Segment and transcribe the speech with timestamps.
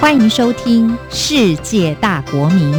[0.00, 2.72] 欢迎收听《世界大国民》，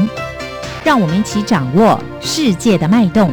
[0.83, 3.32] 让我们一起掌握世界的脉动。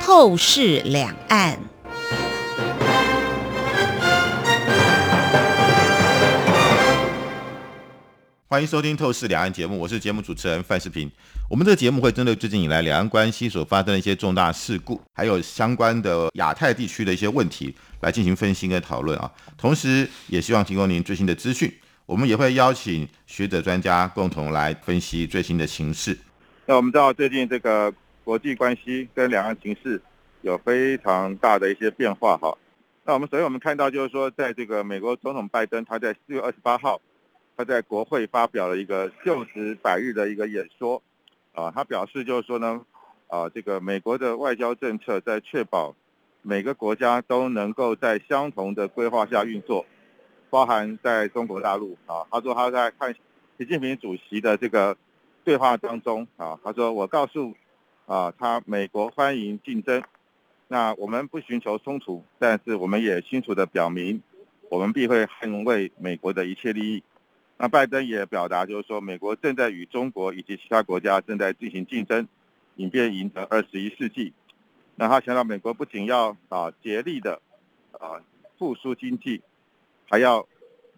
[0.00, 1.73] 透视两岸。
[8.54, 11.10] 欢迎收听《透视两岸》节目，我是节目主持人范世平。
[11.50, 19.28] 我们这个节目会针对最近以来两岸关系所发生的一些重大事故，还有相关的亚太地区的一些问题来进行分析跟讨论啊。
[19.58, 21.68] 同时，也希望提供您最新的资讯。
[22.06, 26.16] 我们也会邀请学者专家共同来分析最新的形势。
[26.66, 30.00] 那我们知道最近这个国际关系跟两岸形势
[30.42, 32.56] 有非常大的一些变化哈。
[33.04, 37.00] 那我们首先我们看到就是说，在这个美国总统拜登他在四月二十八号。
[37.56, 41.00] 他在国会发表了一个就职百日的一个演说，
[41.52, 42.84] 啊，他表示就是说呢，
[43.28, 45.94] 啊，这个美国的外交政策在确保
[46.42, 49.86] 每个国家都能够在相同的规划下运作，
[50.50, 52.26] 包含在中国大陆啊。
[52.30, 53.14] 他说他在看
[53.56, 54.96] 习近平主席的这个
[55.44, 57.54] 对话当中啊，他说我告诉
[58.06, 60.02] 啊他美国欢迎竞争，
[60.66, 64.20] 那我们不寻求冲突，但是我们也清楚的表明，
[64.70, 67.04] 我们必会捍卫美国的一切利益。
[67.56, 72.26] 那拜登也表达，就是说，美国正在与中国以及其他国家正在进行竞争，
[72.74, 74.32] 以便赢得二十一世纪。
[74.96, 77.40] 那他强调，美国不仅要啊竭力的
[77.92, 78.20] 啊
[78.58, 79.40] 复苏经济，
[80.10, 80.48] 还要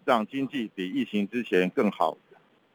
[0.03, 2.17] 让经济比疫情之前更好。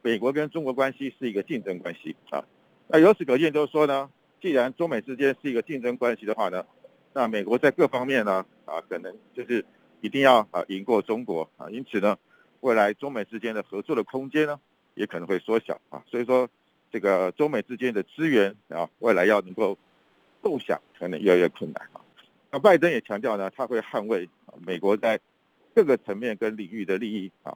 [0.01, 2.45] 美国跟中国关系是一个竞争关系啊。
[2.87, 4.09] 那由此可见，就是说呢，
[4.41, 6.65] 既然中美之间是一个竞争关系的话呢，
[7.13, 9.65] 那美国在各方面呢啊，可能就是
[10.01, 11.69] 一定要啊赢过中国啊。
[11.69, 12.17] 因此呢。
[12.63, 14.61] 未来中美之间的合作的空间呢，
[14.95, 16.49] 也可能会缩小啊，所以说
[16.93, 19.77] 这个中美之间的资源啊，未来要能够
[20.41, 22.01] 共享，可能越来越困难啊。
[22.53, 24.29] 那拜登也强调呢，他会捍卫
[24.65, 25.19] 美国在
[25.75, 27.53] 各个层面跟领域的利益啊。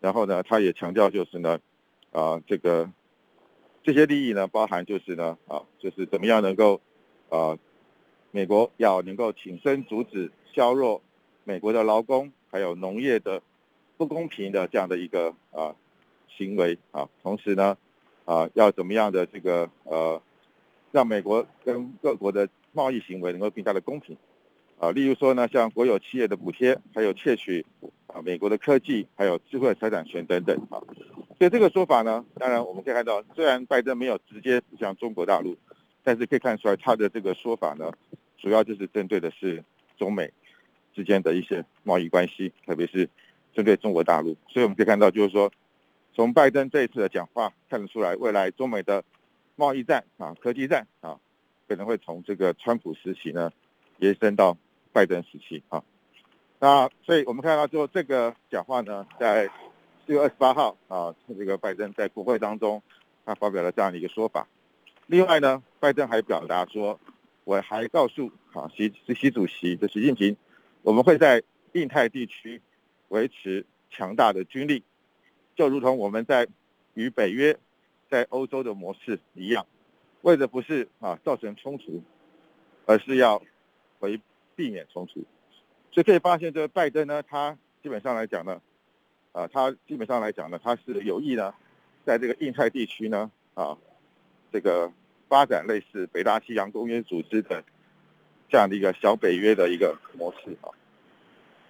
[0.00, 1.60] 然后呢，他也强调就是呢，
[2.10, 2.90] 啊，这个
[3.84, 6.80] 这些利益呢，包含就是呢，啊，就是怎么样能够
[7.28, 7.56] 啊，
[8.32, 11.00] 美国要能够挺身阻止削弱
[11.44, 13.40] 美国的劳工还有农业的。
[13.96, 15.74] 不公平的这样的一个啊
[16.28, 17.76] 行为啊，同时呢
[18.24, 20.20] 啊要怎么样的这个呃
[20.92, 24.16] 让美国跟各国的贸易行为能够更加的公平
[24.78, 27.64] 啊，例如说呢像国有企业的补贴，还有窃取
[28.06, 30.76] 啊美国的科技，还有智慧财产权等等啊，
[31.38, 35.56] 所以这个说法呢，当然我们可以看到，虽然拜登没有直接指向中国大陆，
[36.04, 37.90] 但是可以看出来他的这个说法呢，
[38.36, 39.64] 主要就是针对的是
[39.96, 40.30] 中美
[40.94, 43.08] 之间的一些贸易关系，特别是。
[43.56, 45.50] 针对中国大陆，所以我们可以看到，就是说，
[46.12, 49.02] 从拜登这一次的讲话看得出来，未来中美的
[49.54, 51.18] 贸易战啊、科技战啊，
[51.66, 53.50] 可能会从这个川普时期呢
[53.96, 54.58] 延伸到
[54.92, 55.82] 拜登时期啊。
[56.58, 59.48] 那所以我们看到，就这个讲话呢，在
[60.06, 62.82] 四月二十八号啊，这个拜登在国会当中，
[63.24, 64.46] 他发表了这样的一个说法。
[65.06, 67.00] 另外呢，拜登还表达说，
[67.44, 70.36] 我还告诉啊习习主席的习近平，
[70.82, 71.42] 我们会在
[71.72, 72.60] 印太地区。
[73.08, 74.82] 维持强大的军力，
[75.54, 76.48] 就如同我们在
[76.94, 77.58] 与北约
[78.10, 79.66] 在欧洲的模式一样，
[80.22, 82.02] 为的不是啊造成冲突，
[82.84, 83.42] 而是要
[84.00, 84.20] 为
[84.54, 85.24] 避免冲突。
[85.92, 88.60] 所以可以发现，这个拜登呢，他基本上来讲呢，
[89.32, 91.54] 啊，他基本上来讲呢，他是有意呢，
[92.04, 93.78] 在这个印太地区呢，啊，
[94.52, 94.92] 这个
[95.28, 97.64] 发展类似北大西洋公约组织的
[98.48, 100.68] 这样的一个小北约的一个模式啊。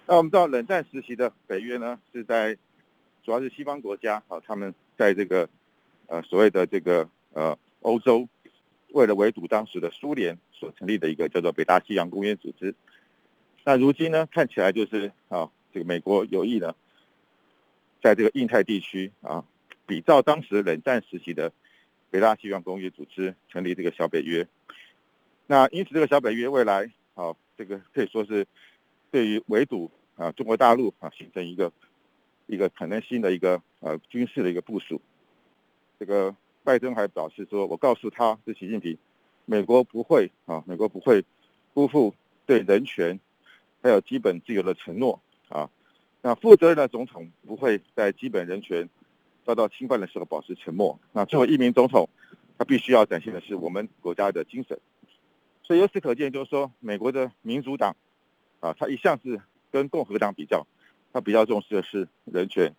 [0.09, 2.57] 那我们知道，冷战时期的北约呢，是在
[3.23, 5.49] 主要是西方国家啊，他们在这个
[6.05, 8.29] 呃所谓的这个呃欧洲，
[8.93, 12.73] 为了围堵当时的苏联所成立的一个叫做北大西洋公约组织。
[13.65, 16.73] 那如今呢，看起来就是啊，这个美国有意呢，
[18.01, 19.43] 在这个印太地区啊，
[19.85, 21.51] 比照当时冷战时期的
[22.09, 24.47] 北大西洋公约组织成立这个小北约。
[25.47, 28.47] 那因此，这个小北约未来啊，这个可以说是
[29.11, 29.91] 对于围堵。
[30.17, 31.71] 啊，中国大陆啊，形成一个
[32.47, 34.99] 一个可能性的一个呃军事的一个部署。
[35.99, 38.97] 这个拜登还表示说，我告诉他是习近平，
[39.45, 41.23] 美国不会啊，美国不会
[41.75, 42.15] 辜负
[42.47, 43.19] 对人权
[43.83, 45.69] 还有基本自由的承诺啊。
[46.23, 48.89] 那负责任的总统不会在基本人权
[49.45, 50.99] 遭到侵犯的时候保持沉默。
[51.13, 52.09] 那作为一名总统，
[52.57, 54.79] 他必须要展现的是我们国家的精神。
[55.61, 57.95] 所以由此可见，就是说，美国的民主党
[58.61, 59.39] 啊，他一向是。
[59.71, 60.65] 跟共和党比较，
[61.13, 62.75] 他比较重视的是人权、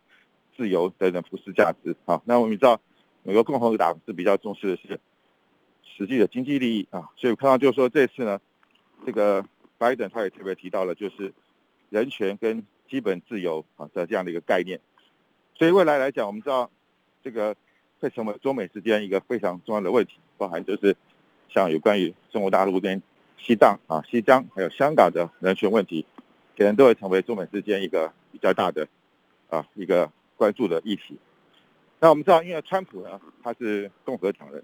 [0.57, 1.97] 自由等等普世价值。
[2.05, 2.81] 好，那我们知道，
[3.23, 5.01] 美国共和党是比较重视的是
[5.85, 7.09] 实际的经济利益啊。
[7.17, 8.41] 所以我看到就是说这次呢，
[9.05, 9.45] 这个
[9.77, 11.33] 拜登他也特别提到了就是
[11.91, 14.81] 人权跟基本自由啊的这样的一个概念。
[15.55, 16.71] 所以未来来讲，我们知道
[17.23, 17.55] 这个
[18.01, 20.97] 会成为中美之间一个非常重要的问题，包含就是
[21.49, 23.03] 像有关于中国大陆跟
[23.37, 26.07] 西藏啊、西疆还有香港的人权问题，
[26.59, 28.87] 可能都会成为中美之间一个比较大的
[29.49, 31.17] 啊一个关注的议题。
[32.01, 34.63] 那我们知道，因为川普呢他是共和党人，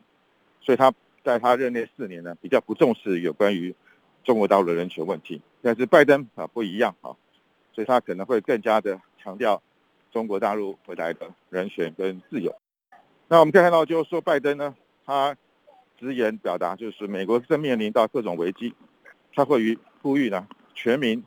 [0.60, 0.92] 所以他
[1.22, 3.74] 在他任内四年呢比较不重视有关于
[4.24, 7.14] 中国大陆的人权问题，但是拜登啊不一样啊，
[7.72, 9.62] 所以他可能会更加的强调。
[10.12, 12.54] 中国大陆回来的人权跟自由，
[13.26, 14.72] 那我们可以看到，就是说拜登呢，
[15.04, 15.36] 他
[15.98, 18.72] 直言表达，就是美国正面临到各种危机，
[19.34, 21.24] 他会于呼吁呢，全民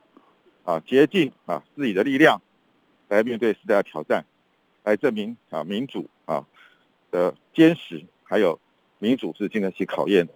[0.68, 2.42] 啊竭尽啊自己的力量
[3.08, 4.26] 来面对时代的挑战，
[4.84, 6.46] 来证明啊民主啊
[7.10, 8.60] 的坚实，还有
[9.00, 10.34] 民主是经得起考验的。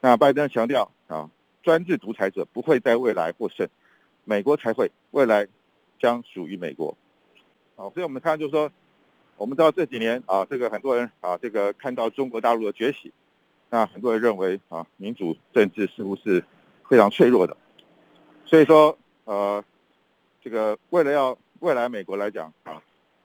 [0.00, 1.30] 那拜登强调啊，
[1.62, 3.68] 专制独裁者不会在未来获胜，
[4.24, 5.46] 美国才会，未来
[6.00, 6.96] 将属于美国。
[7.76, 8.72] 好，所以我们看就是说，
[9.36, 13.12] 我们知道这几年啊，这个很多人啊，这个看到中国大陆的崛起，
[13.70, 16.44] 那很多人认为啊，民主政治似乎是
[16.88, 17.56] 非常脆弱的。
[18.44, 19.64] 所以说，呃，
[20.42, 22.82] 这个为了要未来美国来讲啊，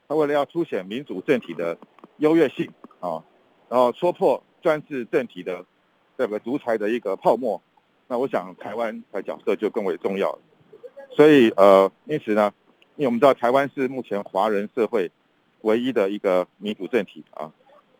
[0.08, 1.78] 他为了要凸显民主政体的
[2.18, 2.70] 优越性
[3.00, 3.24] 啊，
[3.70, 5.66] 然后戳破专制政体的
[6.18, 7.62] 这个独裁的一个泡沫，
[8.08, 10.38] 那我想台湾的角色就更为重要。
[11.16, 12.54] 所以呃，因此呢。
[12.96, 15.10] 因为我们知道台湾是目前华人社会
[15.62, 17.50] 唯一的一个民主政体啊，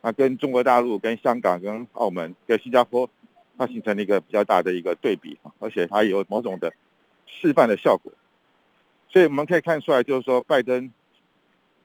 [0.02, 3.10] 那跟中国大陆、跟香港、跟澳门、跟新加坡，
[3.58, 6.74] 它形成了一个比较大的一个对比，而且它有某种的
[7.30, 8.12] 示范的效果，
[9.10, 10.92] 所以我们可以看出来，就是说拜登，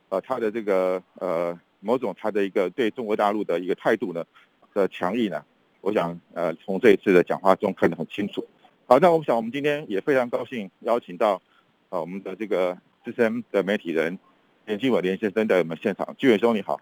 [0.09, 4.25] 呃，他的这个呃某种他的一个对中国大陆的一个态度呢
[4.73, 5.45] 的强硬呢，
[5.81, 8.47] 我想呃从这一次的讲话中看得很清楚。
[8.87, 11.41] 好，那我想我们今天也非常高兴邀请到
[11.91, 12.77] 呃我们的这个。
[13.05, 14.19] 资深的媒体人
[14.65, 16.81] 连金伟连先生在我们现场，金伟兄你好，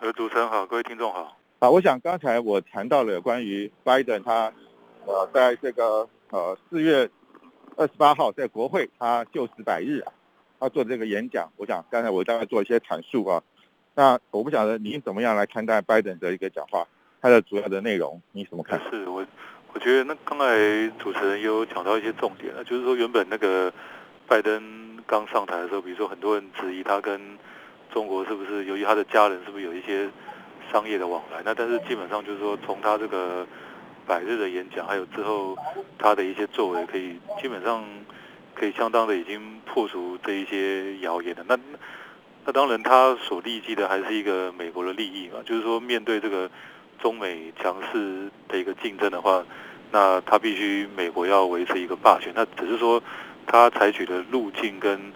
[0.00, 1.36] 呃，主持人好，各位听众好。
[1.60, 4.50] 好，我想刚才我谈到了关于拜登他
[5.04, 7.06] 呃在这个呃四月
[7.78, 10.12] 二十八号在国会他就职百日啊，
[10.58, 13.40] 他做这个演讲，我想刚才我大概做一些阐述啊。
[13.94, 16.84] 那我不晓得您怎么样来看待拜登的一个讲话，
[17.22, 18.80] 他的主要的内容你怎么看？
[18.90, 19.24] 是我
[19.72, 23.72] 我觉得那刚才主持人有讲到一些重点了，就是说原本那个
[24.26, 24.86] 拜登。
[25.06, 27.18] 刚上台的时候，比如说很多人质疑他跟
[27.90, 30.06] 中国是不是由于他的家人是不是有一些
[30.70, 31.40] 商业的往来？
[31.46, 33.46] 那但是基本上就是说，从他这个
[34.08, 35.56] 百日的演讲，还有之后
[35.98, 37.84] 他的一些作为，可以基本上
[38.54, 41.44] 可以相当的已经破除这一些谣言的。
[41.46, 41.58] 那
[42.46, 46.50] 那当然，他所立即的还是一个美国的利益嘛，就是说面对这个
[46.98, 49.44] 中美强势的一个竞争的话，
[49.92, 52.32] 那他必须美国要维持一个霸权。
[52.34, 53.00] 那只是说。
[53.50, 55.10] 他采取的路径跟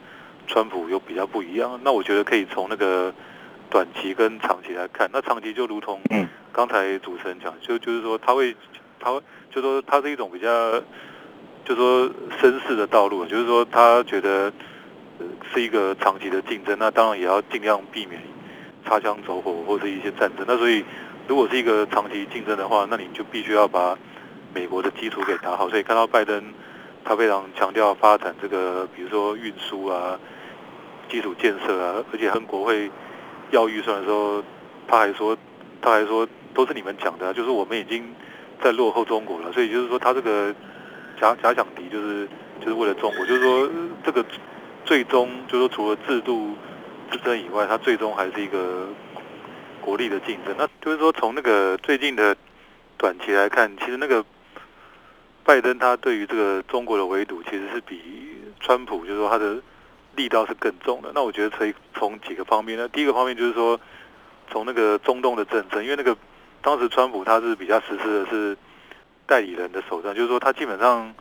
[0.47, 3.13] 川普又比较不一样，那我觉得可以从那个
[3.69, 5.07] 短期跟长期来看。
[5.13, 6.01] 那长期就如同
[6.51, 8.57] 刚才主持人讲，就就是说他会，
[9.03, 9.21] 他
[9.51, 10.81] 就说他是一种比较，
[11.65, 12.09] 就说
[12.41, 14.53] 绅士的道路，就是说他觉得
[15.53, 18.23] 是一个长期的竞争，那当然也要尽量避免
[18.87, 20.47] 擦枪走火或者一些战争。
[20.47, 20.85] 那所以
[21.27, 23.99] 如果是一个长期竞争的话，那你就必须要把
[24.55, 25.69] 美国的基础给打好。
[25.69, 26.43] 所以看到拜登。
[27.05, 30.17] 他非常强调发展这个，比如说运输啊、
[31.11, 32.89] 基础建设啊，而且跟国会
[33.51, 34.41] 要预算的时候，
[34.87, 35.37] 他还说，
[35.81, 38.15] 他还说都是你们讲的，就是我们已经
[38.63, 40.55] 在落后中国了，所以就是说他这个
[41.21, 42.29] 假假想敌就是
[42.61, 43.71] 就是为了中国，就是说
[44.05, 44.25] 这个
[44.85, 46.55] 最终就是说除了制度
[47.11, 48.89] 之争以外，它最终还是一个
[49.81, 50.55] 国力的竞争。
[50.57, 52.37] 那就是说从那个最近的
[52.97, 54.25] 短期来看，其实那个。
[55.45, 58.01] 拜登他对于这个中国的围堵，其实是比
[58.61, 59.61] 川普就是说他的
[60.15, 61.11] 力道是更重的。
[61.13, 62.89] 那我觉得可以从几个方面呢。
[62.91, 63.81] 第一个方面就是说，
[64.53, 66.17] 从那个中东的政策，因为那个
[66.63, 68.57] 当时川普他是比较实施的是
[69.27, 71.15] 代理人的手段，就是说他基本上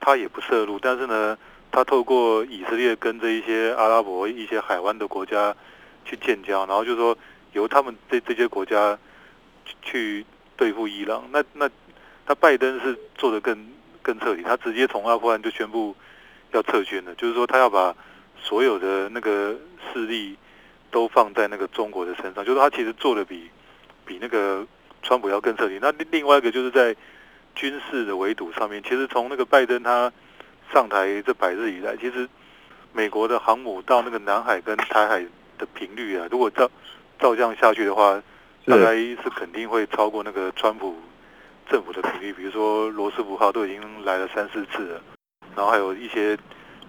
[0.00, 1.36] 他也不涉入，但是呢，
[1.70, 5.54] 他透过以色列跟这一些阿拉伯一些海湾的国家
[6.04, 7.18] 去建交，然后就是说
[7.52, 8.98] 由他们这这些国家
[9.82, 10.24] 去
[10.56, 11.24] 对付伊朗。
[11.30, 11.68] 那那。
[12.28, 13.56] 他拜登是做的更
[14.02, 15.94] 更彻底，他直接从阿富汗就宣布
[16.50, 17.94] 要撤军了，就是说他要把
[18.36, 19.54] 所有的那个
[19.92, 20.36] 势力
[20.90, 23.48] 都放在那个中国的身上，就是他其实做的比
[24.06, 24.66] 比那个
[25.02, 25.78] 川普要更彻底。
[25.82, 26.96] 那另另外一个就是在
[27.54, 30.10] 军事的围堵上面，其实从那个拜登他
[30.72, 32.28] 上台这百日以来，其实
[32.92, 35.26] 美国的航母到那个南海跟台海
[35.58, 36.70] 的频率啊，如果照
[37.18, 38.22] 照这样下去的话，
[38.64, 40.96] 大概是肯定会超过那个川普。
[41.68, 45.02] 政府的频率，比如说罗斯福号都已经来了三四次了，
[45.56, 46.38] 然后还有一些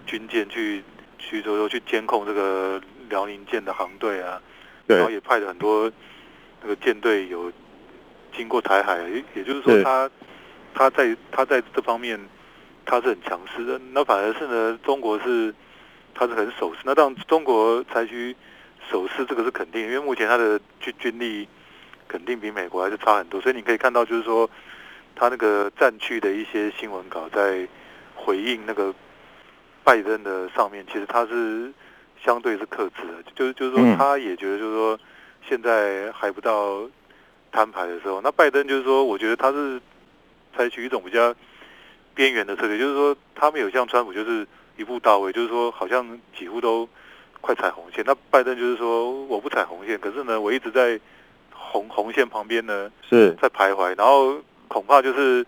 [0.06, 0.84] 军舰去
[1.18, 4.40] 去说说去监控这个辽宁舰的航队啊，
[4.86, 5.90] 然后，也派了很多
[6.62, 7.52] 那个舰队有
[8.36, 10.10] 经过台海，也也就是说是他
[10.74, 12.18] 他在他在这方面
[12.84, 15.54] 他是很强势的，那反而是呢中国是
[16.14, 18.34] 他是很守势，那当然中国采取
[18.90, 21.48] 守势这个是肯定，因为目前他的军军力
[22.06, 24.48] 肯定比美国还是差很多，所以你可以看到就是说
[25.14, 27.66] 他那个战区的一些新闻稿在
[28.14, 28.94] 回应那个
[29.84, 31.72] 拜登的上面，其实他是
[32.24, 33.96] 相对是克制的，就是就是说嗯。
[33.96, 34.98] 他也觉得就是说
[35.48, 36.88] 现在还不到
[37.50, 39.80] 摊牌的时候，那拜登就是说，我觉得他是
[40.54, 41.34] 采取一种比较
[42.14, 46.88] 边缘的策略，就是说他没有像川普就是一步到位，就是说好像几乎都
[47.40, 48.04] 快踩红线。
[48.06, 51.00] 那拜登就是说我不踩红线，可是呢我一直在
[51.52, 54.38] 红红线旁边呢是，在徘徊，然后
[54.68, 55.44] 恐怕就是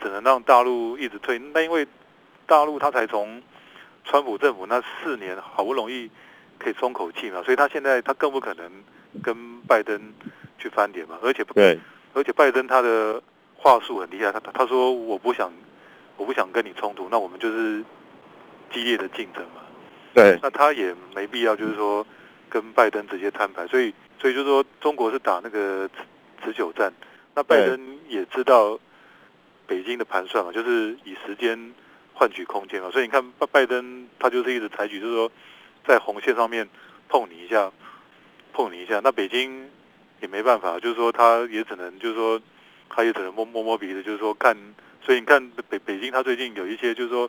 [0.00, 1.38] 只能让大陆一直退。
[1.38, 1.86] 那因为
[2.46, 3.40] 大陆他才从
[4.04, 6.10] 川普政府那四年好不容易
[6.58, 8.70] 可以松口气嘛，所以他现在他更不可能
[9.22, 10.12] 跟拜登
[10.58, 11.78] 去翻脸嘛，而且对，
[12.12, 13.22] 而且拜登他的
[13.56, 15.52] 话术很厉害，他他他说我不想
[16.16, 17.82] 我不想跟你冲突，那我们就是
[18.70, 19.62] 激烈的竞争嘛。
[20.14, 22.06] 对，那他也没必要就是说
[22.48, 26.04] 跟拜登直接摊牌，所以所以就是说中国是打那个持
[26.44, 26.92] 持久战，
[27.34, 28.78] 那拜登也知道
[29.66, 31.72] 北京的盘算嘛，就是以时间
[32.12, 35.32] 换取空间嘛，所以你看拜拜登他就是一直采取就是说
[35.84, 36.68] 在红线上面
[37.08, 37.72] 碰你一下，
[38.54, 39.68] 碰你一下，那北京
[40.22, 42.40] 也没办法，就是说他也只能就是说
[42.88, 44.56] 他也只能摸摸摸鼻子，就是说看，
[45.02, 47.28] 所以你看北北京他最近有一些就是说。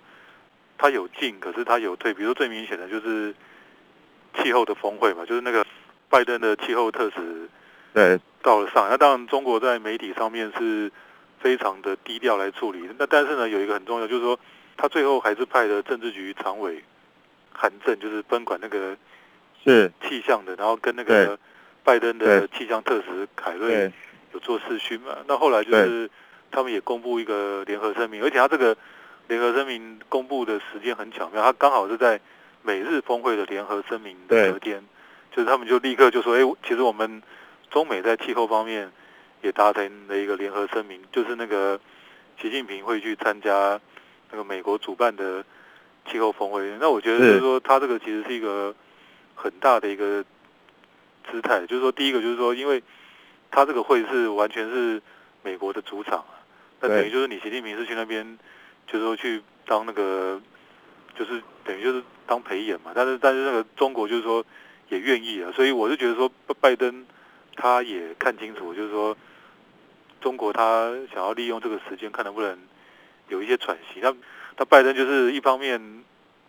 [0.78, 2.14] 他有进，可是他有退。
[2.14, 3.34] 比如说最明显的就是
[4.36, 5.66] 气候的峰会嘛，就是那个
[6.10, 7.50] 拜登的气候特使
[7.94, 8.90] 对，到了上海。
[8.90, 10.92] 那当然，中国在媒体上面是
[11.40, 12.90] 非常的低调来处理。
[13.00, 14.38] 那但是呢，有一个很重要，就是说
[14.76, 16.84] 他最后还是派了政治局常委
[17.54, 18.98] 韩正，就是分管那个
[19.66, 21.38] 是，气象的，然后跟那个
[21.84, 23.92] 拜登的气象特使凯瑞，
[24.32, 25.18] 有做视讯嘛。
[25.28, 26.10] 那后来就是
[26.52, 28.78] 他们也公布一个联合声明，而且他这个
[29.28, 32.22] 联合声明公布的时间很巧妙，他刚好是在
[32.62, 34.84] 美日峰会的联合声明的隔天，
[35.32, 37.22] 就是他们就立刻就说，哎，其实我们
[37.72, 38.92] 中美在气候方面
[39.42, 41.80] 也达成了一个联合声明，就是那个
[42.40, 43.80] 习近平会去参加
[44.32, 45.44] 那个美国主办的
[46.10, 46.78] 气候峰会。
[46.80, 47.40] 那我觉得就是。
[47.40, 48.74] 说，他这个其实是一个
[49.36, 50.26] 很大的一个
[51.30, 52.82] 姿态，就是说，第一个就是说，因为
[53.52, 55.02] 他这个会是完全是
[55.44, 56.42] 美国的主场啊，
[56.82, 58.38] 那等于就是你习近平是去那边。
[58.88, 60.40] 就是说去当那个，
[61.18, 64.46] 就是等于就是当陪演嘛，但是但是那个中国就是说
[64.90, 67.04] 也愿意啊，所以我是觉得说拜登
[67.56, 69.18] 他也看清楚，就是说
[70.22, 72.60] 中国他想要利用这个时间看能不能
[73.28, 74.00] 有一些喘息。
[74.02, 74.16] 那
[74.56, 76.04] 那拜登就是一方面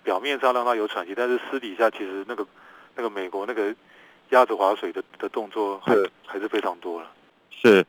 [0.04, 2.46] 表面上让他有喘息，但是私底下其实那个
[2.96, 3.74] 那个美国那个
[4.30, 7.12] 鸭子划水的的动作还还是非常多了。
[7.50, 7.86] 是，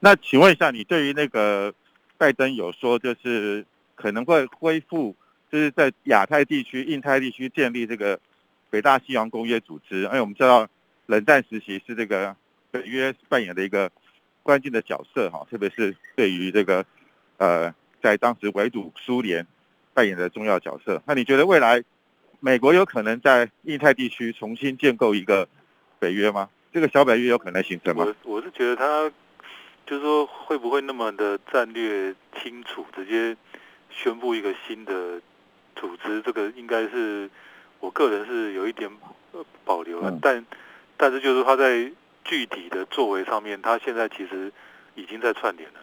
[0.00, 1.72] 那请问一下，你对于那个？
[2.20, 5.16] 拜登有说，就是可能会恢复，
[5.50, 8.20] 就是在亚太地区、印太地区建立这个
[8.68, 10.02] 北大西洋公约组织。
[10.02, 10.68] 因为我们知道，
[11.06, 12.36] 冷战时期是这个
[12.70, 13.90] 北约扮演的一个
[14.42, 16.84] 关键的角色，哈，特别是对于这个
[17.38, 19.46] 呃，在当时围堵苏联
[19.94, 21.02] 扮演的重要角色。
[21.06, 21.82] 那你觉得未来
[22.40, 25.48] 美国有可能在印太地区重新建构一个
[25.98, 26.48] 北约吗？
[26.72, 28.04] 这个小北约有可能形成吗？
[28.24, 29.10] 我我是觉得他。
[29.86, 33.36] 就是说，会不会那么的战略清楚，直接
[33.90, 35.20] 宣布一个新的
[35.74, 36.22] 组织？
[36.22, 37.28] 这个应该是
[37.80, 38.88] 我个人是有一点
[39.64, 40.16] 保留了。
[40.22, 40.46] 但
[40.96, 41.90] 但是就是他在
[42.22, 44.52] 具体的作为上面，他现在其实
[44.94, 45.80] 已经在串联了。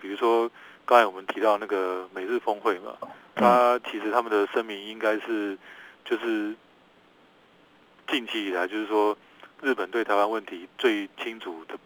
[0.00, 0.50] 比如说
[0.86, 2.96] 刚才我们提到那个美日峰会嘛，
[3.34, 5.58] 他其实他们的声明应该是
[6.04, 6.54] 就是
[8.08, 9.16] 近期以来，就是说
[9.62, 11.78] 日本对台湾问题最清楚的。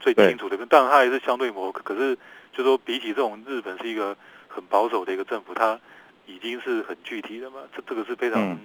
[0.00, 1.80] 最清楚的，当然它还是相对模糊。
[1.82, 2.14] 可是，
[2.52, 4.14] 就说比起这种日本是一个
[4.48, 5.80] 很保守的一个政府，它
[6.26, 7.60] 已经是很具体的嘛。
[7.74, 8.58] 这这个是非常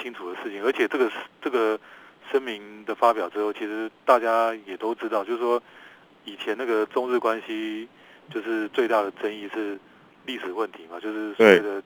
[0.00, 0.62] 清楚的事情。
[0.62, 1.10] 而且这个
[1.42, 1.76] 这个
[2.30, 5.60] 声明的发表之后，其实大家也都知道，就是说
[6.24, 7.88] 以前那个中日关系
[8.32, 9.76] 就是最大的争议是
[10.24, 11.82] 历史问题嘛，就是所谓的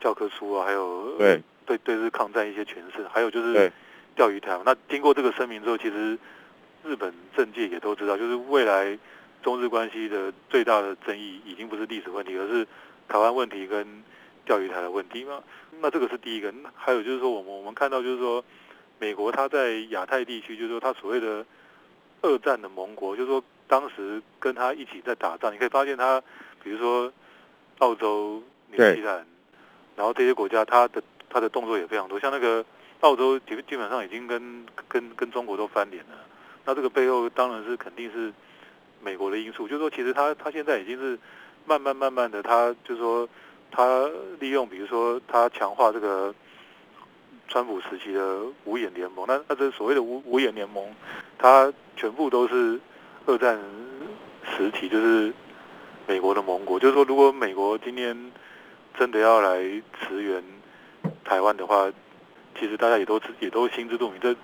[0.00, 1.42] 教科书啊，还有对
[1.78, 3.72] 对对日抗战一些诠释，还有就是
[4.16, 4.58] 钓鱼台。
[4.64, 6.18] 那经过这个声明之后，其实。
[6.82, 8.98] 日本政界也都知道，就是未来
[9.42, 12.66] 中日关系的最大的争议已经不是历史问题，而是
[13.06, 13.86] 台湾问题跟
[14.46, 15.42] 钓鱼台的问题嘛。
[15.82, 16.50] 那这个是第一个。
[16.74, 18.42] 还有就是说，我们我们看到就是说，
[18.98, 21.44] 美国它在亚太地区，就是说它所谓的
[22.22, 26.18] 二战的盟国，就是说当时跟他一起在打仗，你可以发现他，
[26.64, 27.12] 比如说
[27.80, 29.26] 澳洲、纽西兰，
[29.96, 32.62] 然后这些国家，它的他的动作也非常多，像那个
[33.00, 36.18] 澳洲基基本上已经跟跟跟中国都翻脸了，
[36.66, 38.30] 那这个背后当然是肯定是
[39.02, 41.18] 美国的因素，就是说其实他他现在已经是
[41.64, 43.26] 慢慢慢慢的，他就是说
[43.70, 44.10] 他
[44.40, 46.34] 利用比如说他强化这个。
[47.52, 50.94] 川普时期的五眼联盟，那那这所谓的五五眼联盟，
[51.36, 52.78] 它全部都是
[53.26, 53.58] 二战
[54.56, 55.32] 时期，就是
[56.06, 56.78] 美国的盟国。
[56.78, 58.30] 就是说，如果美国今天
[58.96, 59.58] 真的要来
[59.98, 60.40] 驰援
[61.24, 61.90] 台湾的话，
[62.58, 64.34] 其实大家也都也都心知肚明，这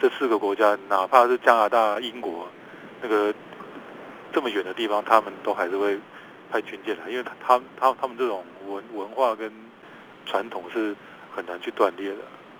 [0.00, 2.48] 这四个国家，哪怕是加拿大、英国，
[3.02, 3.34] 那个
[4.32, 5.98] 这么远的地方，他们都还是会
[6.50, 9.52] 派军舰来，因为他他他他们这种文文化跟
[10.26, 10.94] 传统是
[11.34, 12.16] 很难去断裂的。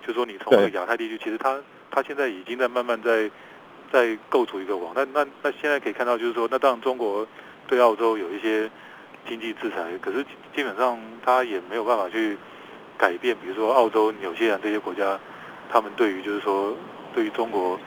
[0.06, 1.58] 就说你从那个亚太地区，其实它
[1.90, 3.30] 它现在已经在慢慢在
[3.90, 4.92] 在构筑一个网。
[4.94, 7.26] 那那那现在可以看到，就是说，那当然中国
[7.66, 8.70] 对澳洲有一些
[9.26, 10.22] 经济制裁，可是
[10.54, 12.36] 基本上它也没有办法去
[12.98, 15.18] 改变，比如说澳洲、纽西兰这些国家，
[15.70, 16.76] 他们对于就是说
[17.14, 17.78] 对于中国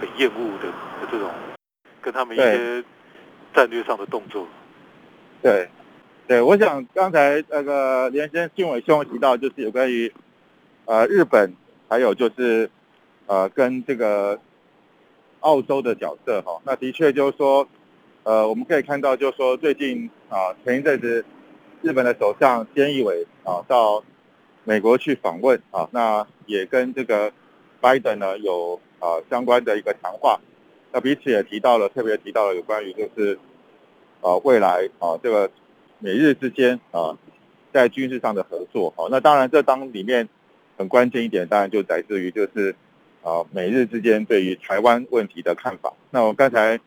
[0.00, 0.72] 很厌恶的
[1.10, 1.30] 这种
[2.00, 2.84] 跟他们一些
[3.54, 4.46] 战略上的动作。
[5.42, 5.68] 对，
[6.26, 10.12] 对，我想刚才那个连先俊伟兄提到，就是有关于
[10.84, 11.54] 呃日本。
[11.88, 12.70] 还有就是，
[13.26, 14.40] 呃，跟这个
[15.40, 17.68] 澳洲的角色哈，那的确就是说，
[18.22, 21.22] 呃，我们可以看到就是说，最近啊，前一阵子
[21.82, 24.02] 日本的首相菅义伟啊到
[24.64, 27.32] 美国去访问啊，那也跟这个
[27.80, 30.40] 拜登呢有啊相关的一个谈话，
[30.92, 33.38] 那彼此也提到了，特别提到了有关于就是
[34.20, 35.50] 啊未来啊这个
[35.98, 37.16] 美日之间啊
[37.72, 40.28] 在军事上的合作啊，那当然这当里面。
[40.78, 42.74] 很关键一点，当然就来自于就是
[43.22, 45.92] 啊，美日之间对于台湾问题的看法。
[46.10, 46.80] 那我刚才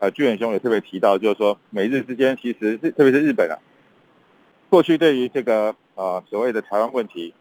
[0.00, 3.56] 呃，居远兄也特别提到，就是说美日之间其实是特别是日本啊，
[4.68, 7.34] 过去对于这个啊所谓的台湾问题，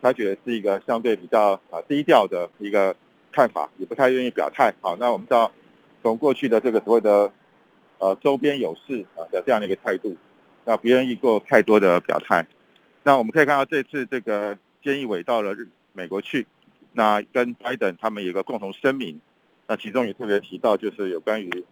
[0.00, 2.96] 他觉得是一个相对比较啊低调的一个
[3.30, 4.72] 看法，也不太愿意表态。
[4.80, 5.52] 好，那我们知道
[6.02, 7.30] 从过去的这个所谓的
[7.98, 10.16] 呃周边有事啊的这样的一个态度，
[10.64, 12.46] 那不愿意做太多的表态。
[13.02, 14.56] 那我们可以看到这次这个。
[14.80, 16.46] 菅义伟到了日美国去，
[16.92, 19.20] 那跟拜登他们有个共同声明，
[19.66, 21.64] 那其中也特别提到就是有关于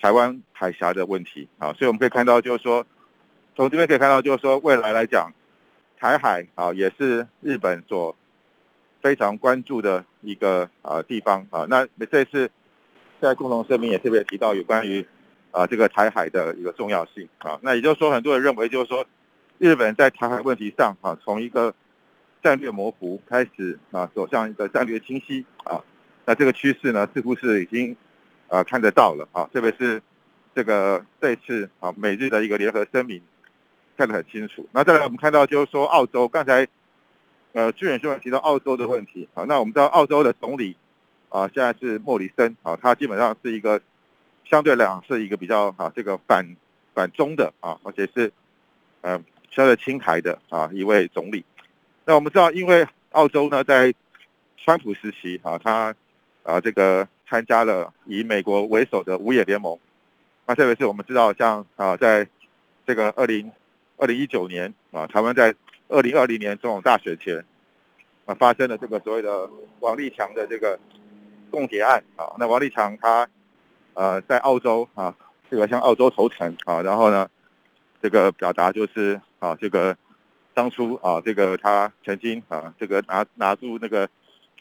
[0.00, 2.86] 台湾海峡的问题啊，所以我们可以看到就是说，
[3.56, 5.32] 从这边可以看到就是说未来来讲，
[6.04, 8.14] 台海啊也是日本所
[9.00, 12.50] 非常关注的一个啊地方啊，那这次
[13.22, 15.06] 在共同声明也特别提到有关于
[15.50, 19.06] 啊这个台海的一个重要性啊，那也就是说很多人认为就是说
[19.56, 21.74] 日本在台海问题上啊从一个
[22.42, 25.82] 战略模糊开始啊，走向一个战略清晰啊，
[26.26, 27.96] 那这个趋势呢，似乎是已经
[28.48, 30.02] 啊看得到了啊，特别是
[30.54, 33.22] 这个这次啊美日的一个联合声明
[33.96, 34.66] 看得很清楚。
[34.72, 36.66] 那再来我们看到就是说澳洲，刚才
[37.52, 40.76] 呃志远兄提到澳洲的问题啊，那我们知道澳洲的总理
[41.28, 43.80] 啊现在是莫里森啊，他基本上是一个
[44.44, 46.44] 相对来讲是一个比较啊这个反
[46.94, 48.32] 反中的啊，而且是
[49.00, 51.44] 呃相对亲台的啊一位总理。
[52.04, 53.94] 那我们知道，因为澳洲呢，在
[54.56, 55.94] 川普时期啊，他
[56.42, 59.78] 啊这个参加了以美国为首的五眼联盟。
[60.46, 62.28] 那特别是我们知道，像啊，在
[62.86, 63.50] 这个二零
[63.96, 65.54] 二零一九年啊，台湾在
[65.88, 67.44] 二零二零年总统大选前
[68.26, 69.48] 啊，发生了这个所谓的
[69.80, 70.78] 王立强的这个
[71.50, 72.32] 共谍案啊。
[72.38, 73.28] 那王立强他
[73.94, 75.14] 呃在澳洲啊，
[75.50, 77.28] 这个向澳洲投诚啊，然后呢，
[78.02, 79.96] 这个表达就是啊这个。
[80.56, 84.08] 当初啊，这个他曾经啊，这个拿拿出那个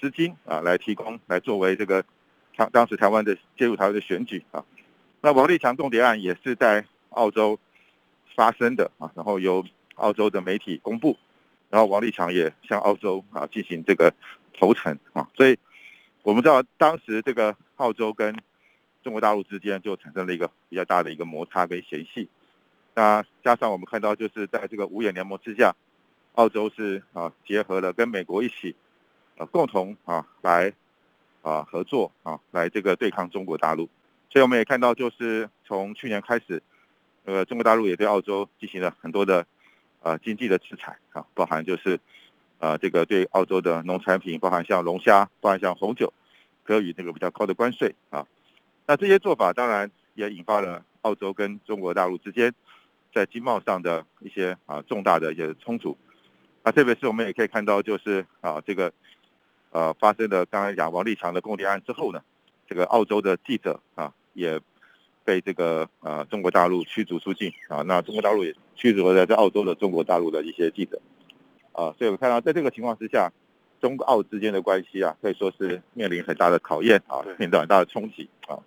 [0.02, 2.04] 资金啊，来提供来作为这个
[2.56, 4.66] 当当时台湾的介入台湾的选举啊。
[5.22, 7.60] 那王立强重谍案也是在澳洲
[8.36, 9.66] 发生的啊，然后由
[9.96, 11.18] 澳洲的媒体公布，
[11.70, 14.14] 然后王立强也向澳洲啊进行这个
[14.58, 15.58] 投诚啊，所以
[16.24, 18.36] 我们知道当时这个澳洲跟
[19.04, 22.30] 中国大陆之间就产生了一个比较大的一个摩擦跟嫌隙。
[22.96, 25.76] 那加上我们看到，就是在这个五眼联盟之下，
[26.36, 28.76] 澳洲是啊结合了跟美国一起
[29.38, 30.72] 啊共同啊来
[31.42, 33.90] 啊合作啊来这个对抗中国大陆。
[34.30, 36.64] 所以我们也看到，就是从去年开始，
[37.26, 39.46] 呃中国大陆也对澳洲进行了很多的
[40.02, 42.00] 呃经济的制裁啊，包含就是
[42.60, 46.14] 呃这个对澳洲的农产品，包含像龙虾，包含像红酒，
[46.66, 48.26] 给予这个比较高的关税啊。
[48.86, 52.54] 那这些做法当然也引发了澳洲跟中国大陆之间。
[53.16, 55.96] 在经贸上的一些啊重大的一些冲突，
[56.64, 58.92] 啊，特别是我们也可以看到，就是啊这个
[59.70, 62.20] 呃发生的刚才讲王立强的供电案之后呢，
[62.68, 64.60] 这个澳洲的记者啊也
[65.24, 67.82] 被这个呃中国大陆驱逐出境啊。
[67.84, 71.02] 那中国大陆也驱逐了在澳洲的中国大陆的一些记者
[71.72, 71.94] 啊。
[71.98, 73.32] 所以我看到在这个情况之下，
[73.82, 78.60] 中澳之间的关系啊，可以说是面临很大的考验啊，面临很大的冲击啊。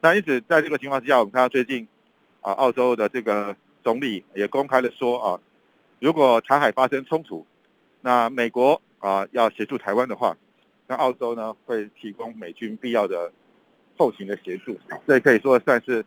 [0.00, 1.86] 那因此在这个情况之下，我们看到最近
[2.40, 5.40] 啊，澳洲的这个总理也公开的说啊，
[6.00, 7.46] 如果台海发生冲突，
[8.00, 10.36] 那美国啊要协助台湾的话。
[10.88, 13.32] 那澳洲呢会提供美军必要的
[13.96, 16.04] 后勤的协助，这可以说算是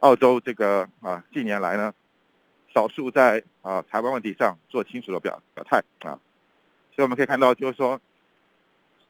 [0.00, 1.92] 澳洲这个啊近年来呢
[2.74, 6.20] 少数在啊台湾问题上做清楚的表表态啊，
[6.94, 8.00] 所以我们可以看到就是说，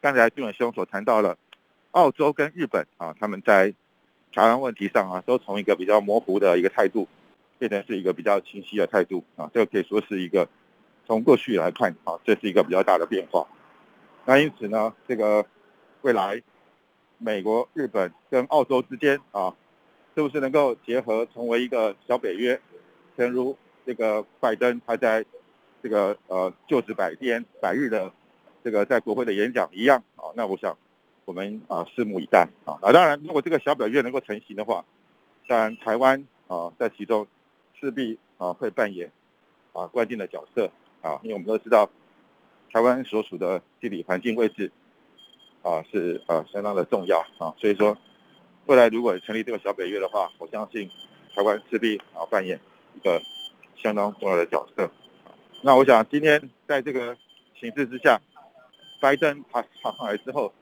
[0.01, 1.37] 刚才俊伟兄所谈到了
[1.91, 3.75] 澳洲跟日本啊他们在
[4.33, 7.09] 台湾问题上啊都从一个比较模糊的一个态度
[7.59, 10.49] 变成是一个比较清晰的态度啊，这个可以说是一个
[11.07, 13.47] 从过去来看啊这是一个比较大的变化。
[14.25, 15.45] 那因此呢，这个
[16.03, 16.41] 未来
[17.19, 19.55] 美国、日本跟澳洲之间啊，
[20.15, 22.59] 是不是能够结合成为一个小北约？
[23.17, 25.25] 正如这个拜登他在
[25.83, 28.13] 这个呃就职百天百日的
[28.65, 30.77] 这个在国会的演讲一样啊，那我想
[31.25, 32.79] 我们啊拭目以待啊。
[32.83, 34.85] 那当然，如果这个小北约能够成型的话，
[35.47, 37.27] 当然台湾啊在其中
[37.81, 39.11] 势必啊会扮演
[39.73, 40.71] 啊关键的角色
[41.03, 41.91] 啊，因为我们都知道。
[42.71, 44.71] 台湾所处的地理环境位置
[45.63, 47.97] 啊，是呃相当的重要啊，所以说
[48.67, 50.89] 未来如果成立这个小北约的话，我相信
[51.35, 52.59] 台湾势必啊扮演
[52.95, 53.21] 一个
[53.77, 54.91] 相当重要的角色。
[55.63, 57.17] 那我想今天在这个
[57.59, 58.21] 形势之下，
[59.01, 60.53] 拜登他上来之后，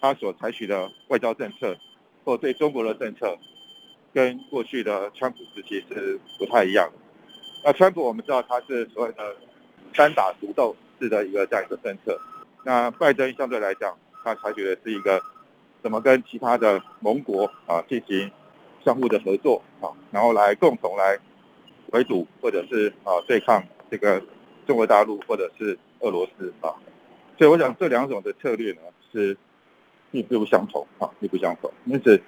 [0.00, 1.76] 他所采取的外交政策
[2.24, 3.36] 或对中国的政策，
[4.12, 6.98] 跟过去的川普时期是不太一样的。
[7.64, 9.36] 那川普我们知道他是所谓的
[9.94, 10.74] 单打独斗。
[11.00, 12.20] 式的一个这样一个政策，
[12.64, 13.96] 那拜登相对来讲，
[14.28, 15.22] 他采取的是一个
[15.82, 18.30] 怎么跟其他的盟国啊进行
[18.84, 21.18] 相互的合作啊，然后来共同来
[21.92, 24.22] 围堵或者是啊对抗这个
[24.66, 26.76] 中国大陆或者是俄罗斯啊，
[27.38, 29.34] 所以我想这两种的策略呢是
[30.10, 31.72] 并不相同啊，并不相同。
[31.86, 32.20] 因此，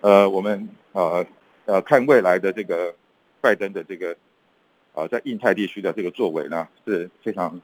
[0.00, 1.24] 呃，我们呃
[1.66, 2.92] 呃看未来的这个
[3.40, 4.16] 拜登的这个
[4.92, 7.60] 啊在印太地区的这个作为呢是非常。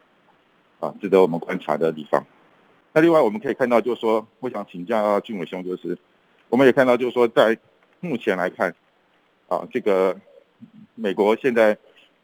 [0.81, 2.25] 啊，值得我们观察的地方。
[2.93, 5.97] 那另外我们可以看到，就是说，我想请教俊伟兄，就是
[6.49, 7.57] 我们也看到，就是说，在
[8.01, 8.75] 目前来看，
[9.49, 10.17] 啊，这个
[10.95, 11.77] 美国现在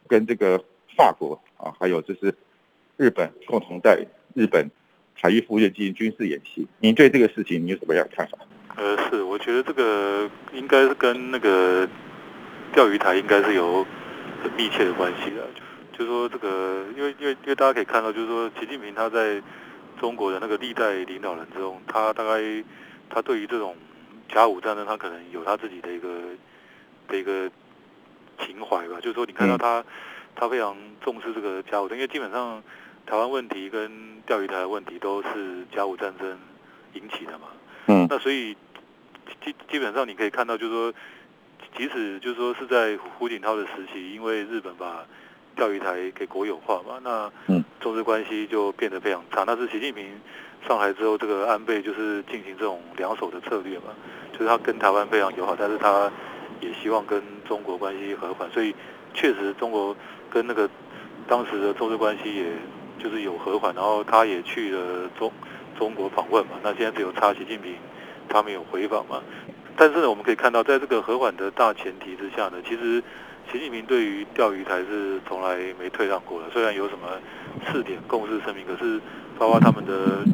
[0.08, 0.58] 跟这个
[0.96, 2.34] 法国啊，还有就是
[2.96, 4.70] 日本共同在日本
[5.14, 6.66] 海域附近进行军事演习。
[6.80, 8.38] 您对这个事情你有什么样的看法？
[8.76, 11.88] 呃，是，我觉得这个应该是跟那个
[12.72, 13.86] 钓鱼台应该是有
[14.42, 15.46] 很密切的关系的。
[15.92, 19.40] 就是说这个，因为因为因为大家可以看到，就是说习近平他在
[20.00, 22.64] 中国的那个历代领导人之中，他大概
[23.08, 23.76] 他对于这种
[24.28, 26.08] 甲午战争，他可能有他自己的一个
[27.08, 27.50] 的一个
[28.38, 28.98] 情怀吧。
[29.00, 29.84] 就是说，你看到他
[30.34, 32.62] 他非常重视这个甲午战，因为基本上
[33.06, 36.38] 台湾问题跟钓鱼台的问题都是甲午战争
[36.94, 37.48] 引起的嘛。
[37.86, 38.06] 嗯。
[38.10, 38.56] 那所以
[39.44, 40.94] 基基本上你可以看到，就是说，
[41.76, 45.06] 即使就是说是在胡锦涛的时期，因为日本把
[45.54, 49.44] 钓鱼台给国有化嘛，那中日关系就变得非常差。
[49.44, 50.06] 但是习近平
[50.66, 53.94] 上台之后，这个安倍就是进行这种两手的策略嘛，
[54.32, 56.10] 就是他跟台湾非常友好，但是他
[56.60, 58.50] 也希望跟中国关系和缓。
[58.50, 58.74] 所以
[59.12, 59.96] 确实中国
[60.28, 60.68] 跟那个
[61.28, 62.46] 当时的中日关系也
[62.98, 65.30] 就是有和缓，然后他也去了中
[65.78, 66.52] 中国访问嘛。
[66.62, 67.76] 那现在只有差习近平
[68.28, 69.22] 他没有回访嘛。
[69.76, 73.02] 但是呢，我们可以看到，在这个和缓的大前提之下呢，其实。
[73.52, 77.06] 习近平对于钓鱼台是从来没退让过的，虽然有什么
[77.70, 79.00] 四点共识声明，可是
[79.38, 80.24] 包括他们的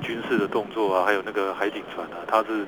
[0.00, 2.64] 军事的动作啊，还有那个海警船啊，他是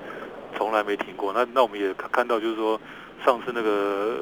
[0.57, 1.33] 从来没停过。
[1.33, 2.81] 那那我们也看到，就是说
[3.25, 4.21] 上次那个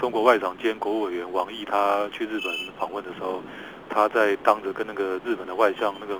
[0.00, 3.40] 中国外长兼国务委员王毅他去日本访问的时候，
[3.88, 6.18] 他在当着跟那个日本的外相那个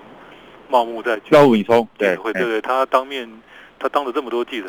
[0.69, 3.29] 茂木在交武以冲对会对对，他当面
[3.79, 4.69] 他当着这么多记者，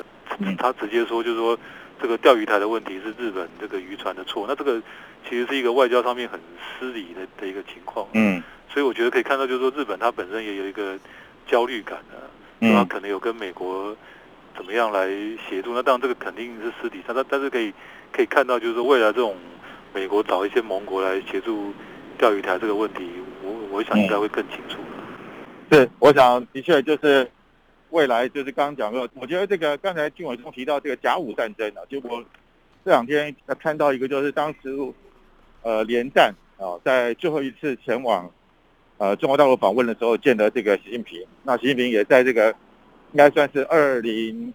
[0.57, 1.55] 他直接说就是说。
[2.01, 4.81] 这个钓鱼台的问题是日本这个渔船的错，那这个
[5.27, 6.39] 其实是一个外交上面很
[6.79, 8.07] 失礼的的一个情况。
[8.13, 10.97] 嗯，所以我觉得可以看到，就是说日本它本身也有一个
[11.47, 13.95] 焦虑感的，它可能有跟美国
[14.55, 15.07] 怎么样来
[15.49, 15.73] 协助。
[15.73, 17.73] 那当然这个肯定是私底下，但但是可以
[18.11, 19.35] 可以看到，就是说未来这种
[19.93, 21.73] 美国找一些盟国来协助
[22.17, 23.09] 钓鱼台这个问题，
[23.41, 24.77] 我我想应该会更清楚。
[25.71, 27.29] 是，我想的确就是。
[27.89, 32.23] 未来就是刚刚讲过，我觉得这个刚才金伟忠提到这个甲午战争啊，结果
[32.83, 34.69] 这两天看到一个就是当时
[35.61, 38.29] 呃连战啊在最后一次前往
[38.97, 42.49] 呃中国大陆访问的时候见的这个习近平，那习近平也在这个
[43.11, 44.53] 应该算是二零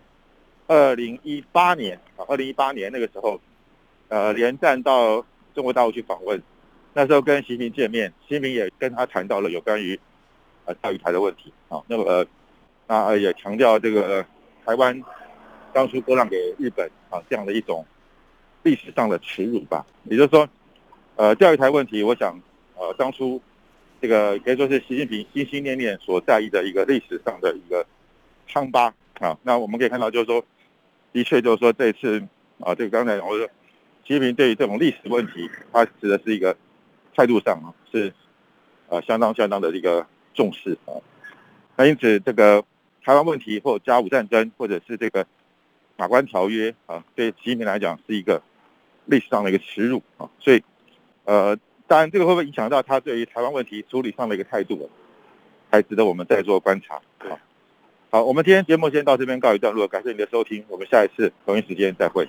[0.67, 3.41] 二零一八年啊，二零一八年那个时候，
[4.09, 6.41] 呃，连战到中国大陆去访问，
[6.93, 9.99] 那时候跟习近平见面，习近平也跟他谈到了有关于
[10.67, 12.27] 呃钓鱼台的问题啊，那么呃，
[12.91, 14.27] 那也强调这个
[14.67, 15.01] 台湾
[15.73, 17.87] 当初割让给日本啊这样的一种
[18.65, 20.49] 历史上的耻辱吧，也就是说，
[21.15, 22.37] 呃，钓鱼台问题，我想
[22.75, 23.41] 呃当初
[24.03, 27.87] 这个可以说是习近平心心念念所在意的一个历史上的一个
[28.49, 30.45] 伤疤啊，那我们可以看到就是说。
[31.13, 32.23] 的确，就是说这次
[32.61, 33.45] 啊，这个刚才我说，
[34.05, 36.57] 习近平对于这种历史问题，他指的是一个
[37.17, 38.15] 态度上啊，是
[38.87, 40.95] 呃相当相当的一个重视啊。
[41.75, 42.63] 那因此，这个
[43.05, 45.27] 台湾问题或甲午战争，或者是这个
[45.97, 48.43] 马关条约啊，对习近平来讲是一个
[49.07, 50.31] 历史上的一个耻辱啊。
[50.39, 50.63] 所以，
[51.25, 54.91] 呃，当然这个会不会影响到他对于台湾问题处理上的一个态度，
[55.71, 57.39] 还值得我们再做观察好。
[58.11, 62.29] 好，我们今天节目先到这边告一段落，感谢你的收听，我们下一次同一时间再会。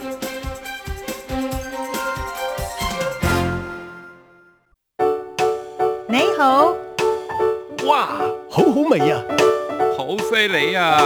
[10.41, 10.99] 好犀利呀！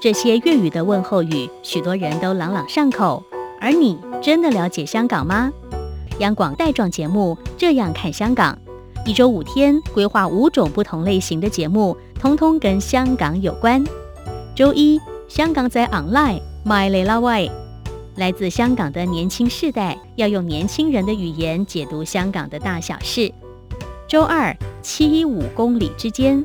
[0.00, 3.22] 这些粤语的问候语，许多人都朗朗上口。
[3.60, 5.52] 而你真的了解香港吗？
[6.18, 8.58] 央广带状节目《这样看香港》，
[9.08, 13.84] 一周五天，规划五种不同类型的节目，通通跟香港有关。
[14.56, 17.50] 周一，香港在 online My l a Way，
[18.16, 23.32] 来自香港的年轻世代要用年轻人的语言解读香港的大小事。
[24.08, 24.56] 周二。
[24.86, 26.44] 七一五公里之间，